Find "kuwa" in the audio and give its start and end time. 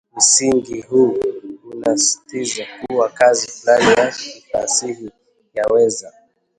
2.87-3.09